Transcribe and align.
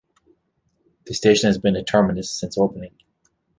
The 1.05 1.13
station 1.13 1.49
has 1.49 1.59
been 1.59 1.75
a 1.75 1.83
terminus 1.83 2.31
since 2.31 2.57
opening. 2.57 2.95